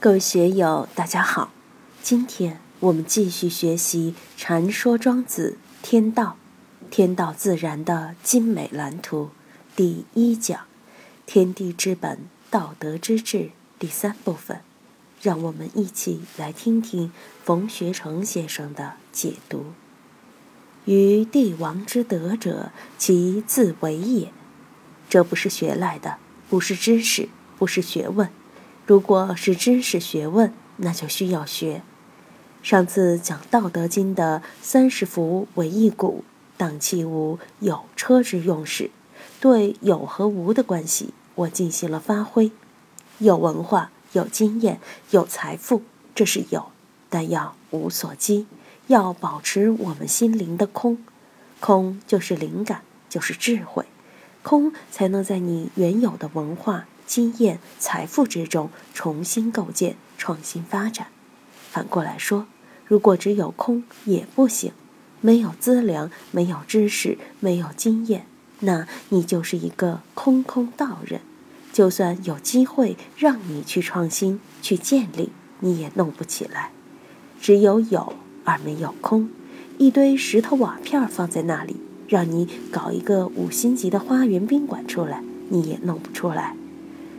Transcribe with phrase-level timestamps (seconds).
[0.00, 1.50] 各位学友，大家好。
[2.04, 6.36] 今天我们继续学习《禅说庄子天道》，
[6.88, 9.30] 天道自然的精美蓝图
[9.74, 10.66] 第一讲
[11.26, 13.50] “天地之本，道德之治”
[13.80, 14.60] 第三部分。
[15.20, 17.10] 让我们一起来听听
[17.42, 19.72] 冯学成先生的解读
[20.86, 24.30] ：“于帝王之德者，其自为也。
[25.08, 26.18] 这不是学来的，
[26.48, 27.28] 不是知识，
[27.58, 28.30] 不是学问。”
[28.88, 31.82] 如果是知识学问，那就需要学。
[32.62, 36.22] 上次讲《道德经》的三十辐为一毂，
[36.56, 38.90] 当其无有车之用时，
[39.42, 42.50] 对有和无的关系，我进行了发挥。
[43.18, 45.82] 有文化，有经验，有财富，
[46.14, 46.70] 这是有，
[47.10, 48.46] 但要无所积，
[48.86, 50.96] 要保持我们心灵的空。
[51.60, 53.84] 空就是灵感，就是智慧，
[54.42, 56.86] 空才能在你原有的文化。
[57.08, 61.08] 经验、财富之中重新构建、创新发展。
[61.70, 62.46] 反过来说，
[62.86, 64.72] 如果只有空也不行，
[65.20, 68.26] 没有资粮、没有知识、没有经验，
[68.60, 71.22] 那你就是一个空空道人。
[71.72, 76.70] 就算有机会让你去创新、去建立，你也弄不起来。
[77.40, 79.30] 只有有而没有空，
[79.78, 81.76] 一堆石头瓦片放在那里，
[82.08, 86.56] 让你搞一个五星级的花园宾馆出来，你也弄不出来。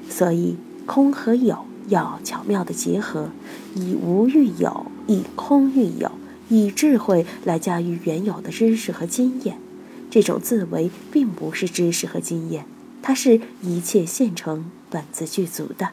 [0.09, 3.29] 所以，空和有要巧妙的结合，
[3.75, 6.11] 以无喻有，以空喻有，
[6.49, 9.59] 以智慧来驾驭原有的知识和经验。
[10.09, 12.65] 这种自为并不是知识和经验，
[13.03, 15.91] 它是一切现成、本自具足的。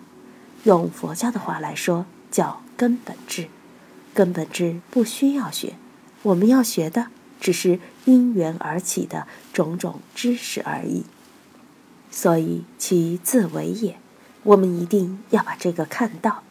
[0.65, 3.49] 用佛教的话来说，叫根本智。
[4.15, 5.75] 根本智不需要学，
[6.23, 7.09] 我们要学的
[7.39, 11.05] 只是因缘而起的种种知识而已。
[12.11, 13.99] 所以，其自为也。
[14.47, 16.45] 我们一定要把这个看到，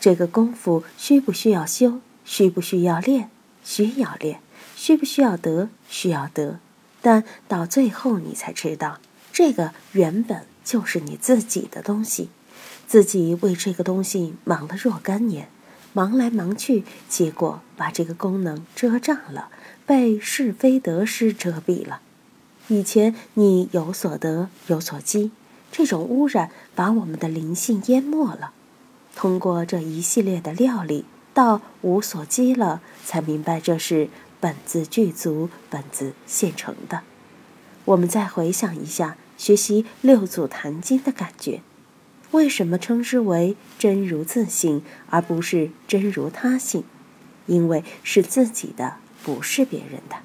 [0.00, 2.00] 这个功夫需不需要修？
[2.24, 3.28] 需不需要练？
[3.62, 4.40] 需要练。
[4.74, 5.68] 需不需要得？
[5.86, 6.58] 需要得。
[7.02, 9.00] 但到最后，你才知道，
[9.34, 12.30] 这个原本就是你自己的东西，
[12.86, 15.50] 自己为这个东西忙了若干年，
[15.92, 19.50] 忙来忙去，结果把这个功能遮障了，
[19.84, 22.00] 被是非得失遮蔽了。
[22.68, 25.32] 以前你有所得，有所积。
[25.76, 28.52] 这种污染把我们的灵性淹没了。
[29.14, 31.04] 通过这一系列的料理，
[31.34, 34.08] 到无所积了，才明白这是
[34.40, 37.02] 本自具足、本自现成的。
[37.84, 41.60] 我们再回想一下学习六祖坛经的感觉：
[42.30, 46.84] 为什么称之为真如自性，而不是真如他性？
[47.44, 50.16] 因为是自己的，不是别人的。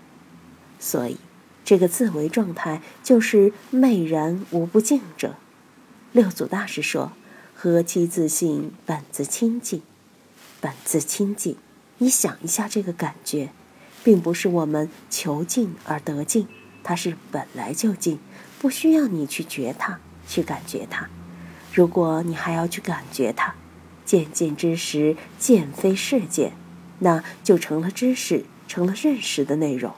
[0.80, 1.18] 所以。
[1.64, 5.36] 这个自为状态就是昧然无不净者。
[6.14, 7.14] 六祖大师说
[7.56, 9.82] ：“何其自信，本自清净，
[10.60, 11.56] 本自清净。”
[12.00, 13.52] 你想一下这个感觉，
[14.04, 16.48] 并不是我们求静而得静，
[16.84, 18.20] 它是本来就静，
[18.60, 21.08] 不需要你去觉它，去感觉它。
[21.72, 23.56] 如果你还要去感觉它，
[24.04, 26.52] 见见之时，见非是见，
[27.00, 29.94] 那就成了知识，成了认识的内容。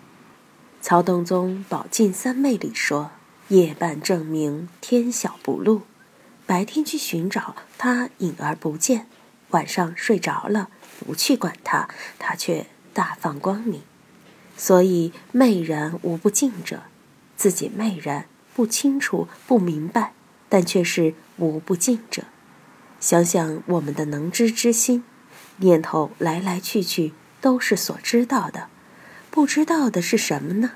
[0.80, 3.10] 曹洞宗《宝镜三昧》里说
[3.48, 5.82] ：“夜半正明，天晓不露。
[6.46, 9.06] 白天去寻找它，隐而不见；
[9.50, 11.88] 晚上睡着了，不去管它，
[12.20, 13.82] 它却大放光明。
[14.58, 16.84] 所以昧然无不净者，
[17.36, 20.14] 自己昧然不清楚、不明白，
[20.50, 22.24] 但却是无不净者。
[23.00, 25.04] 想想我们的能知之心，
[25.58, 28.68] 念头来来去去，都是所知道的。”
[29.32, 30.74] 不知道的是什么呢？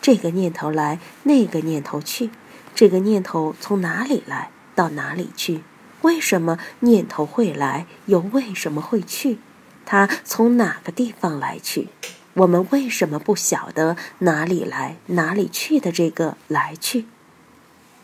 [0.00, 2.30] 这个念头来，那个念头去，
[2.72, 5.62] 这个念头从哪里来，到哪里去？
[6.02, 9.38] 为什么念头会来，又为什么会去？
[9.84, 11.88] 它从哪个地方来去？
[12.34, 17.06] 我们为什么不晓得哪里来，哪里去的这个来去？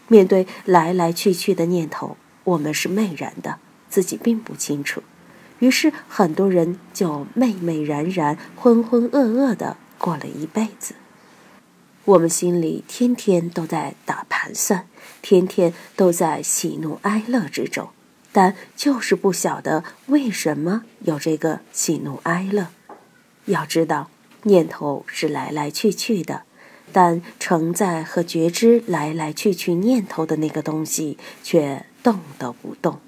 [0.08, 3.58] 面对来来去去的念头，我们是昧然的，
[3.88, 5.02] 自己并不清楚。
[5.60, 9.76] 于是很多人就昧昧然然、浑浑噩噩的。
[9.98, 10.94] 过了一辈子，
[12.04, 14.88] 我们心里天天都在打盘算，
[15.22, 17.90] 天天都在喜怒哀乐之中，
[18.32, 22.68] 但就是不晓得为什么有这个喜怒哀乐。
[23.44, 24.10] 要知道，
[24.42, 26.42] 念头是来来去去的，
[26.92, 32.98] 但承载和觉知来来去去念头的那个东西却动都不动，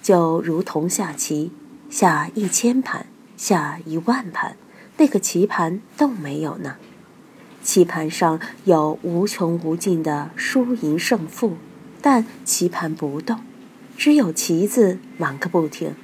[0.00, 1.50] 就如同下棋，
[1.90, 4.56] 下一千盘，下一万盘。
[4.98, 6.76] 那个棋盘都没有呢，
[7.62, 11.56] 棋盘上有无穷无尽的输赢胜负，
[12.00, 13.40] 但棋盘不动，
[13.96, 15.94] 只有棋子忙个不停。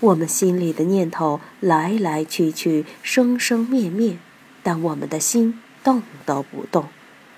[0.00, 4.18] 我们心里的念头来来去去，生生灭灭，
[4.62, 6.88] 但我们的心动都不动。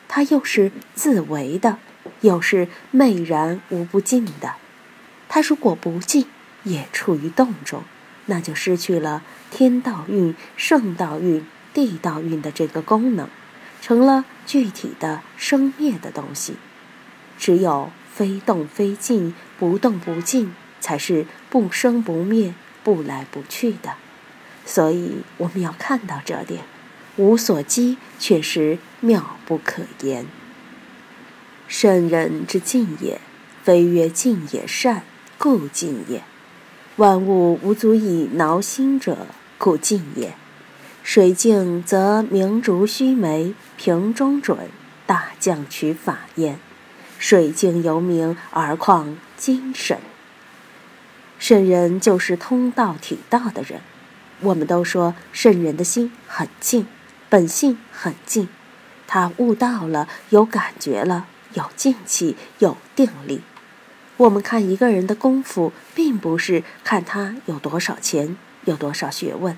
[0.09, 1.79] 它又是自为的，
[2.23, 4.55] 又是昧然无不尽的。
[5.29, 6.27] 它如果不尽，
[6.65, 7.85] 也处于动中，
[8.27, 9.23] 那就失去了
[9.53, 11.45] 天道运、圣道运、
[11.77, 13.29] 地道运的这个功能，
[13.83, 16.55] 成了具体的生灭的东西。
[17.37, 23.97] 只有非动非静，不动不静，才是不生不灭、不来不去的。
[24.65, 26.63] 所以我们要看到这点，
[27.17, 30.27] 无所积，却是妙不可言。
[31.69, 33.21] 圣人之静也，
[33.63, 35.03] 非曰静也善，
[35.37, 36.23] 故静也。
[36.97, 39.27] 万物无足以挠心者，
[39.59, 40.35] 故静也。
[41.09, 44.69] 水静则明烛须眉，瓶中准，
[45.07, 46.59] 大将取法焉。
[47.17, 50.01] 水静犹明，而况精神？
[51.39, 53.83] 圣人就是通道体道的人。
[54.41, 56.89] 我们都说圣人的心很静，
[57.29, 58.49] 本性很静，
[59.07, 63.43] 他悟到了，有感觉了，有静气，有定力。
[64.17, 69.57] 我们看一个人的功夫，并不是看他有多少钱，有多少学问，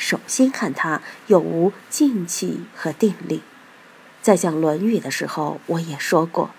[0.00, 3.42] 首先看他有无静气和定力。
[4.22, 6.50] 在讲《论语》的时候，我也说过。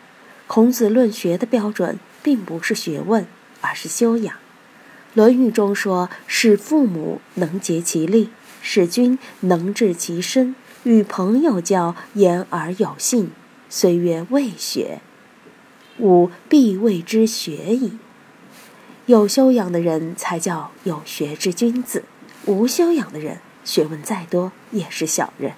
[0.45, 3.25] 孔子论学的标准，并不是学问，
[3.61, 4.35] 而是修养。
[5.15, 8.29] 《论语》中说：“使父母能竭其力，
[8.61, 13.31] 使君能治其身，与朋友交，言而有信，
[13.71, 15.01] 虽曰未学，
[15.97, 17.97] 吾必谓之学矣。”
[19.07, 22.03] 有修养的人才叫有学之君子，
[22.45, 25.53] 无修养的人，学问再多也是小人，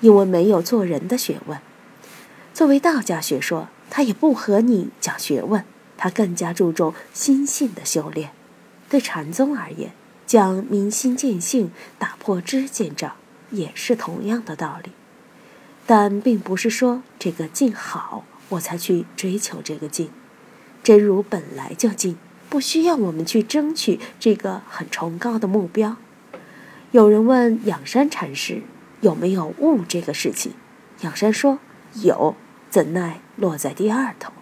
[0.00, 1.58] 因为没有做人的学问。
[2.52, 3.68] 作为道家学说。
[3.90, 5.64] 他也不和你讲学问，
[5.96, 8.30] 他更加注重心性的修炼。
[8.88, 9.92] 对禅宗而言，
[10.26, 13.14] 讲明心见性，打破知见障，
[13.50, 14.90] 也是同样的道理。
[15.86, 20.10] 但并不是说这个静好，我才去追求这个静。
[20.82, 22.16] 真如本来就静，
[22.54, 25.96] 不需要我们去争取这个很崇高的目标。
[26.92, 28.62] 有人问仰山禅师
[29.00, 30.52] 有没有悟这个事情，
[31.00, 31.58] 仰山说
[31.94, 32.36] 有。
[32.70, 34.32] 怎奈落在第二头，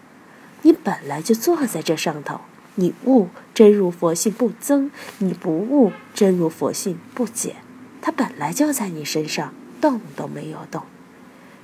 [0.60, 2.42] 你本来就坐在这上头，
[2.74, 7.56] 你悟真如佛性不增，你不悟真如佛性不减，
[8.02, 10.82] 它本来就在你身上，动都没有动，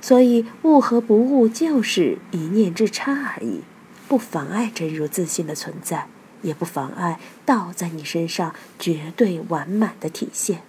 [0.01, 3.61] 所以悟和不悟就是一念之差而已，
[4.07, 6.07] 不妨碍真如自信的存在，
[6.41, 10.61] 也不妨碍道在你身上绝对完满的体现，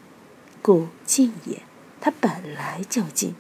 [0.63, 1.63] 故静也，
[2.01, 3.35] 它本来就静。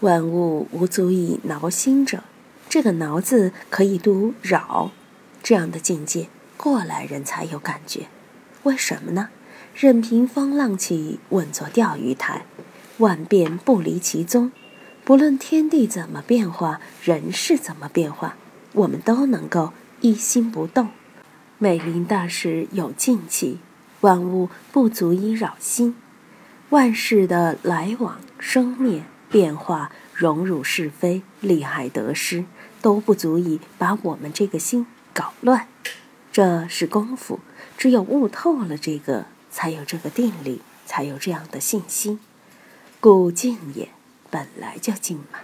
[0.00, 2.24] 万物无足以挠心者，
[2.68, 4.90] 这个“挠”字可以读“扰”，
[5.42, 8.08] 这样的境界，过来人才有感觉。
[8.64, 9.30] 为什么呢？
[9.74, 12.44] 任凭风浪起，稳坐钓鱼台，
[12.98, 14.52] 万变不离其宗。
[15.04, 18.36] 不论天地怎么变化，人事怎么变化，
[18.72, 20.90] 我们都能够一心不动。
[21.58, 23.58] 美林大师有静气，
[24.00, 25.96] 万物不足以扰心，
[26.70, 29.04] 万事的来往生灭。
[29.28, 32.44] 变化、荣辱是非、利害得失，
[32.80, 35.66] 都不足以把我们这个心搞乱。
[36.30, 37.40] 这是功夫，
[37.76, 42.20] 只有悟透了这个，才有这个定力，才有这样的信心。
[43.00, 43.88] 故静也，
[44.30, 45.40] 本来就静嘛。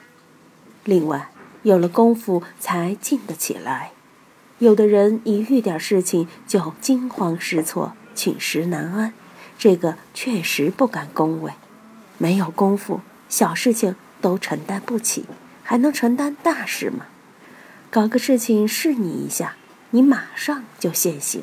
[0.85, 1.31] 另外，
[1.65, 3.91] 有了功夫才静得起来。
[4.63, 9.13] 有的人一遇点事情就惊慌失措、寝食难安，
[9.59, 11.51] 这个确实不敢恭维。
[12.17, 13.01] 没有功夫。
[13.29, 15.25] 小事情都承担不起，
[15.65, 17.07] 还能承担大事吗？
[17.91, 19.57] 搞个事情试你一下，
[19.91, 21.43] 你马上就现形。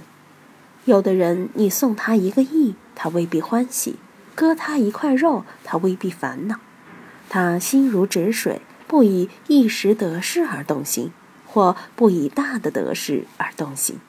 [0.85, 3.95] 有的人，你送他一个亿，他未必欢喜；
[4.33, 6.55] 割他一块肉，他未必烦恼。
[7.27, 11.11] 他心如止水，不以一时得势而动心，
[11.51, 13.99] 或不以大的得失而动心。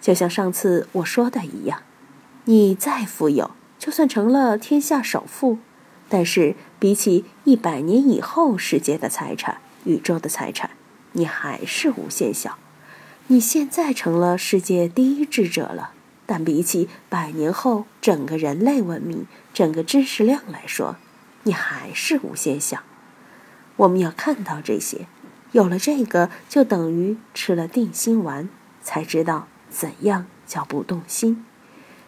[0.00, 1.82] 就像上次我说的一样，
[2.46, 5.58] 你再富有，就算成了天下首富。
[6.08, 10.70] 但是，比起一百年以后世界的财产、宇宙的财产，
[11.12, 12.58] 你还是无限小。
[13.28, 15.92] 你现在成了世界第一智者了，
[16.26, 20.96] 但比起百年后整个人类文明、整个知识量来说，
[21.44, 22.80] 你还是无限小。
[23.76, 25.06] 我们要看到这些，
[25.52, 28.48] 有了这个，就等于吃了定心丸，
[28.82, 31.44] 才知道怎样叫不动心。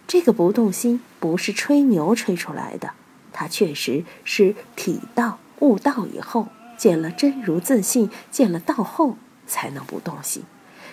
[0.06, 2.92] 这个不动心不是吹牛吹出来的。
[3.32, 10.44] 它确实是体道悟道以后，见了真如自信，见了道后，才能不动心。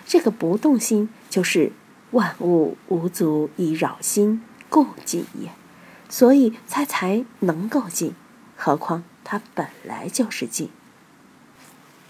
[0.05, 1.71] 这个不动心，就是
[2.11, 5.51] 万物无足以扰心，故静也。
[6.09, 8.15] 所以它才能够静，
[8.57, 10.69] 何况它本来就是静。